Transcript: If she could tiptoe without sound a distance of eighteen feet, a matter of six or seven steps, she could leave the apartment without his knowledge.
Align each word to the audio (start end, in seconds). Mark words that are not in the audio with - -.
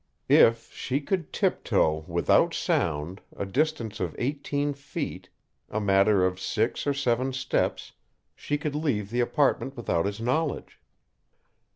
If 0.29 0.73
she 0.73 0.99
could 0.99 1.31
tiptoe 1.31 2.03
without 2.07 2.55
sound 2.55 3.21
a 3.37 3.45
distance 3.45 3.99
of 3.99 4.15
eighteen 4.17 4.73
feet, 4.73 5.29
a 5.69 5.79
matter 5.79 6.25
of 6.25 6.39
six 6.39 6.87
or 6.87 6.93
seven 6.95 7.33
steps, 7.33 7.91
she 8.35 8.57
could 8.57 8.73
leave 8.73 9.11
the 9.11 9.19
apartment 9.19 9.77
without 9.77 10.07
his 10.07 10.19
knowledge. 10.19 10.79